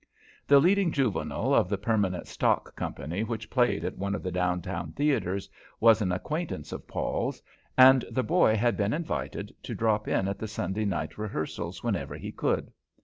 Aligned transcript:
The 0.47 0.59
leading 0.59 0.91
juvenile 0.91 1.53
of 1.53 1.69
the 1.69 1.77
permanent 1.77 2.25
stock 2.27 2.75
company 2.75 3.23
which 3.23 3.51
played 3.51 3.85
at 3.85 3.99
one 3.99 4.15
of 4.15 4.23
the 4.23 4.31
downtown 4.31 4.93
theatres 4.93 5.47
was 5.79 6.01
an 6.01 6.11
acquaintance 6.11 6.71
of 6.71 6.87
Paul's, 6.87 7.39
and 7.77 8.03
the 8.09 8.23
boy 8.23 8.55
had 8.55 8.75
been 8.75 8.93
invited 8.93 9.55
to 9.61 9.75
drop 9.75 10.07
in 10.07 10.27
at 10.27 10.39
the 10.39 10.47
Sunday 10.47 10.85
night 10.85 11.19
rehearsals 11.19 11.83
whenever 11.83 12.15
he 12.17 12.31
could. 12.31 12.71